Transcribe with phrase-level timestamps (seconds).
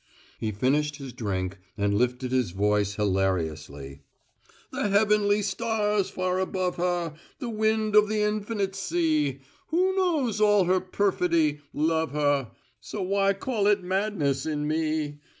[0.39, 4.01] He finished his drink and lifted his voice hilariously:
[4.71, 10.63] "The heavenly stars far above her, The wind of the infinite sea, Who know all
[10.63, 15.19] her perfidy, love her, So why call it madness in me?